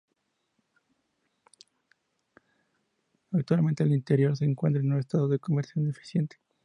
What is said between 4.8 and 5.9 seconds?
en un estado de conservación